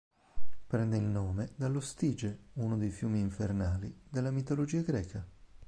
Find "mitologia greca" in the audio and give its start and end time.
4.31-5.23